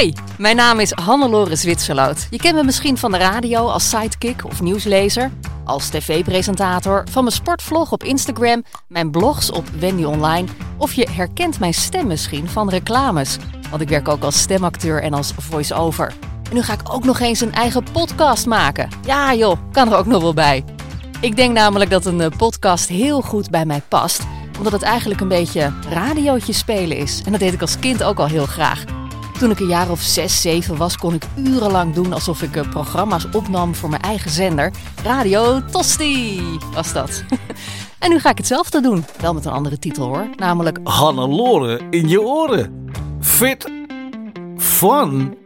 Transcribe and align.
Hoi, 0.00 0.12
mijn 0.38 0.56
naam 0.56 0.80
is 0.80 0.92
Hannelore 0.92 1.56
Zwitserloot. 1.56 2.26
Je 2.30 2.36
kent 2.36 2.54
me 2.54 2.64
misschien 2.64 2.98
van 2.98 3.10
de 3.10 3.18
radio 3.18 3.66
als 3.66 3.88
sidekick 3.88 4.44
of 4.44 4.60
nieuwslezer, 4.60 5.30
als 5.64 5.88
tv-presentator, 5.88 7.04
van 7.10 7.24
mijn 7.24 7.34
sportvlog 7.34 7.92
op 7.92 8.04
Instagram, 8.04 8.64
mijn 8.88 9.10
blogs 9.10 9.50
op 9.50 9.68
Wendy 9.68 10.04
Online 10.04 10.48
of 10.76 10.92
je 10.92 11.08
herkent 11.10 11.58
mijn 11.58 11.74
stem 11.74 12.06
misschien 12.06 12.48
van 12.48 12.68
reclames, 12.68 13.36
want 13.70 13.82
ik 13.82 13.88
werk 13.88 14.08
ook 14.08 14.22
als 14.22 14.40
stemacteur 14.40 15.02
en 15.02 15.12
als 15.12 15.32
voice-over. 15.38 16.12
En 16.48 16.54
nu 16.54 16.62
ga 16.62 16.72
ik 16.72 16.94
ook 16.94 17.04
nog 17.04 17.20
eens 17.20 17.40
een 17.40 17.54
eigen 17.54 17.84
podcast 17.92 18.46
maken. 18.46 18.88
Ja 19.04 19.34
joh, 19.34 19.58
kan 19.72 19.92
er 19.92 19.98
ook 19.98 20.06
nog 20.06 20.22
wel 20.22 20.34
bij. 20.34 20.64
Ik 21.20 21.36
denk 21.36 21.52
namelijk 21.52 21.90
dat 21.90 22.06
een 22.06 22.20
eh, 22.20 22.36
podcast 22.36 22.88
heel 22.88 23.20
goed 23.20 23.50
bij 23.50 23.64
mij 23.64 23.82
past, 23.88 24.22
omdat 24.58 24.72
het 24.72 24.82
eigenlijk 24.82 25.20
een 25.20 25.28
beetje 25.28 25.72
radiootje 25.88 26.52
spelen 26.52 26.96
is. 26.96 27.22
En 27.24 27.30
dat 27.30 27.40
deed 27.40 27.52
ik 27.52 27.60
als 27.60 27.78
kind 27.78 28.02
ook 28.02 28.18
al 28.18 28.26
heel 28.26 28.46
graag. 28.46 28.84
Toen 29.40 29.50
ik 29.50 29.60
een 29.60 29.66
jaar 29.66 29.90
of 29.90 30.00
zes, 30.00 30.40
zeven 30.40 30.76
was, 30.76 30.96
kon 30.96 31.14
ik 31.14 31.24
urenlang 31.36 31.94
doen 31.94 32.12
alsof 32.12 32.42
ik 32.42 32.56
eh, 32.56 32.68
programma's 32.68 33.26
opnam 33.32 33.74
voor 33.74 33.88
mijn 33.88 34.02
eigen 34.02 34.30
zender. 34.30 34.72
Radio 35.02 35.64
Tosti 35.64 36.42
was 36.74 36.92
dat. 36.92 37.24
en 37.98 38.10
nu 38.10 38.18
ga 38.18 38.30
ik 38.30 38.36
hetzelfde 38.36 38.80
doen. 38.80 39.04
Wel 39.20 39.34
met 39.34 39.44
een 39.44 39.52
andere 39.52 39.78
titel 39.78 40.06
hoor. 40.06 40.28
Namelijk 40.36 40.78
Hannelore 40.84 41.80
in 41.90 42.08
je 42.08 42.20
oren. 42.20 42.90
Fit, 43.20 43.70
fun, 44.56 45.36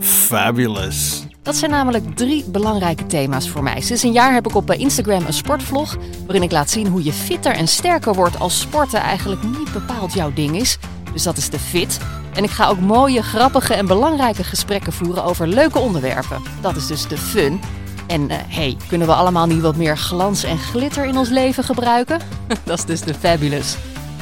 fabulous. 0.00 1.26
Dat 1.42 1.56
zijn 1.56 1.70
namelijk 1.70 2.16
drie 2.16 2.44
belangrijke 2.50 3.06
thema's 3.06 3.48
voor 3.48 3.62
mij. 3.62 3.80
Sinds 3.80 4.02
een 4.02 4.12
jaar 4.12 4.32
heb 4.32 4.48
ik 4.48 4.54
op 4.54 4.70
eh, 4.70 4.80
Instagram 4.80 5.26
een 5.26 5.32
sportvlog 5.32 5.96
waarin 6.24 6.42
ik 6.42 6.52
laat 6.52 6.70
zien 6.70 6.86
hoe 6.86 7.04
je 7.04 7.12
fitter 7.12 7.52
en 7.52 7.68
sterker 7.68 8.14
wordt 8.14 8.38
als 8.38 8.60
sporten 8.60 9.00
eigenlijk 9.00 9.42
niet 9.42 9.72
bepaald 9.72 10.12
jouw 10.12 10.32
ding 10.32 10.56
is. 10.56 10.78
Dus 11.12 11.22
dat 11.22 11.36
is 11.36 11.50
de 11.50 11.58
fit. 11.58 11.98
En 12.36 12.44
ik 12.44 12.50
ga 12.50 12.68
ook 12.68 12.80
mooie, 12.80 13.22
grappige 13.22 13.74
en 13.74 13.86
belangrijke 13.86 14.44
gesprekken 14.44 14.92
voeren 14.92 15.24
over 15.24 15.48
leuke 15.48 15.78
onderwerpen. 15.78 16.42
Dat 16.60 16.76
is 16.76 16.86
dus 16.86 17.08
de 17.08 17.18
fun. 17.18 17.60
En 18.06 18.30
eh, 18.30 18.36
hey, 18.46 18.76
kunnen 18.88 19.06
we 19.06 19.14
allemaal 19.14 19.46
niet 19.46 19.60
wat 19.60 19.76
meer 19.76 19.98
glans 19.98 20.44
en 20.44 20.58
glitter 20.58 21.04
in 21.04 21.16
ons 21.16 21.28
leven 21.28 21.64
gebruiken? 21.64 22.20
dat 22.64 22.78
is 22.78 22.84
dus 22.84 23.00
de 23.00 23.14
fabulous. 23.14 23.76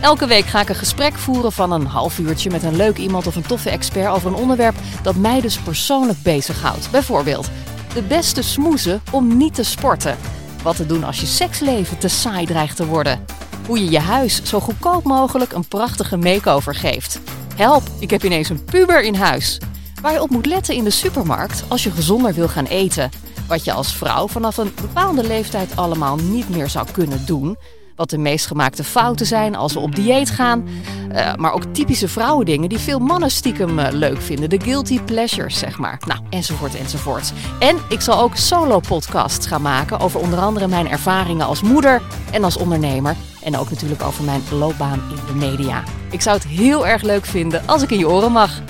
Elke 0.00 0.26
week 0.26 0.44
ga 0.44 0.60
ik 0.60 0.68
een 0.68 0.74
gesprek 0.74 1.14
voeren 1.14 1.52
van 1.52 1.72
een 1.72 1.86
half 1.86 2.18
uurtje 2.18 2.50
met 2.50 2.62
een 2.62 2.76
leuk 2.76 2.98
iemand 2.98 3.26
of 3.26 3.36
een 3.36 3.46
toffe 3.46 3.70
expert 3.70 4.12
over 4.12 4.28
een 4.28 4.38
onderwerp 4.38 4.74
dat 5.02 5.16
mij 5.16 5.40
dus 5.40 5.58
persoonlijk 5.58 6.22
bezighoudt. 6.22 6.90
Bijvoorbeeld, 6.90 7.50
de 7.94 8.02
beste 8.02 8.42
smoezen 8.42 9.02
om 9.10 9.36
niet 9.36 9.54
te 9.54 9.62
sporten. 9.64 10.16
Wat 10.62 10.76
te 10.76 10.86
doen 10.86 11.04
als 11.04 11.20
je 11.20 11.26
seksleven 11.26 11.98
te 11.98 12.08
saai 12.08 12.46
dreigt 12.46 12.76
te 12.76 12.86
worden. 12.86 13.24
Hoe 13.66 13.78
je 13.78 13.90
je 13.90 14.00
huis 14.00 14.44
zo 14.44 14.60
goedkoop 14.60 15.04
mogelijk 15.04 15.52
een 15.52 15.68
prachtige 15.68 16.16
makeover 16.16 16.74
geeft. 16.74 17.20
Help, 17.60 17.82
ik 17.98 18.10
heb 18.10 18.24
ineens 18.24 18.48
een 18.48 18.64
puber 18.64 19.02
in 19.02 19.14
huis. 19.14 19.58
Waar 20.02 20.12
je 20.12 20.22
op 20.22 20.30
moet 20.30 20.46
letten 20.46 20.74
in 20.74 20.84
de 20.84 20.90
supermarkt 20.90 21.64
als 21.68 21.84
je 21.84 21.90
gezonder 21.90 22.34
wil 22.34 22.48
gaan 22.48 22.64
eten. 22.64 23.10
Wat 23.48 23.64
je 23.64 23.72
als 23.72 23.94
vrouw 23.94 24.28
vanaf 24.28 24.56
een 24.56 24.72
bepaalde 24.80 25.26
leeftijd 25.26 25.76
allemaal 25.76 26.16
niet 26.16 26.48
meer 26.48 26.68
zou 26.68 26.86
kunnen 26.92 27.26
doen. 27.26 27.56
Wat 27.96 28.10
de 28.10 28.18
meest 28.18 28.46
gemaakte 28.46 28.84
fouten 28.84 29.26
zijn 29.26 29.54
als 29.54 29.72
we 29.72 29.78
op 29.78 29.94
dieet 29.94 30.30
gaan. 30.30 30.68
Uh, 31.12 31.34
maar 31.34 31.52
ook 31.52 31.64
typische 31.64 32.08
vrouwendingen 32.08 32.68
die 32.68 32.78
veel 32.78 32.98
mannen 32.98 33.30
stiekem 33.30 33.78
uh, 33.78 33.86
leuk 33.90 34.20
vinden. 34.20 34.50
De 34.50 34.60
guilty 34.60 35.00
pleasures, 35.00 35.58
zeg 35.58 35.78
maar. 35.78 36.00
Nou, 36.06 36.20
enzovoort, 36.30 36.76
enzovoort. 36.76 37.32
En 37.58 37.76
ik 37.88 38.00
zal 38.00 38.20
ook 38.20 38.36
solo-podcasts 38.36 39.46
gaan 39.46 39.62
maken 39.62 39.98
over 39.98 40.20
onder 40.20 40.38
andere 40.38 40.68
mijn 40.68 40.88
ervaringen 40.88 41.46
als 41.46 41.62
moeder 41.62 42.02
en 42.30 42.44
als 42.44 42.56
ondernemer. 42.56 43.16
En 43.42 43.56
ook 43.56 43.70
natuurlijk 43.70 44.02
over 44.02 44.24
mijn 44.24 44.42
loopbaan 44.50 45.00
in 45.10 45.26
de 45.26 45.46
media. 45.46 45.84
Ik 46.10 46.20
zou 46.20 46.36
het 46.36 46.46
heel 46.46 46.86
erg 46.86 47.02
leuk 47.02 47.24
vinden 47.24 47.66
als 47.66 47.82
ik 47.82 47.90
in 47.90 47.98
je 47.98 48.08
oren 48.08 48.32
mag. 48.32 48.60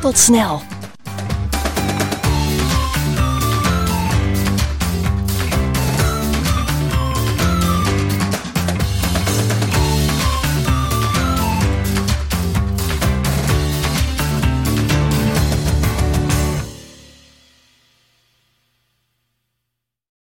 Tot 0.00 0.18
snel! 0.18 0.60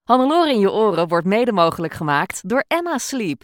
Hannelore 0.04 0.52
in 0.52 0.60
je 0.60 0.72
oren 0.72 1.08
wordt 1.08 1.26
mede 1.26 1.52
mogelijk 1.52 1.94
gemaakt 1.94 2.50
door 2.50 2.64
Emma 2.68 2.98
Sleep. 2.98 3.44